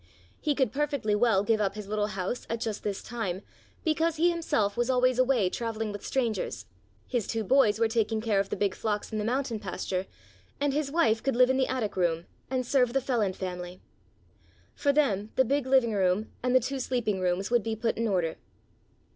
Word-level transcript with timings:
He 0.39 0.55
could 0.55 0.71
perfectly 0.71 1.13
well 1.13 1.43
give 1.43 1.61
up 1.61 1.75
his 1.75 1.87
little 1.87 2.07
house 2.07 2.47
at 2.49 2.59
just 2.59 2.81
this 2.81 3.03
time 3.03 3.43
because 3.83 4.15
he 4.15 4.31
himself 4.31 4.75
was 4.75 4.89
always 4.89 5.19
away 5.19 5.47
traveling 5.47 5.91
with 5.91 6.03
strangers, 6.03 6.65
his 7.05 7.27
two 7.27 7.43
boys 7.43 7.77
were 7.77 7.87
taking 7.87 8.19
care 8.19 8.39
of 8.39 8.49
the 8.49 8.55
big 8.55 8.73
flocks 8.73 9.11
in 9.11 9.19
the 9.19 9.23
mountain 9.23 9.59
pasture, 9.59 10.07
and 10.59 10.73
his 10.73 10.91
wife 10.91 11.21
could 11.21 11.35
live 11.35 11.51
in 11.51 11.57
the 11.57 11.67
attic 11.67 11.95
room 11.95 12.25
and 12.49 12.65
serve 12.65 12.93
the 12.93 12.99
Feland 12.99 13.35
family. 13.35 13.79
For 14.73 14.91
them 14.91 15.29
the 15.35 15.45
big 15.45 15.67
living 15.67 15.93
room 15.93 16.31
and 16.41 16.55
the 16.55 16.59
two 16.59 16.79
sleeping 16.79 17.19
rooms 17.19 17.51
would 17.51 17.61
be 17.61 17.75
put 17.75 17.95
in 17.95 18.07
order. 18.07 18.37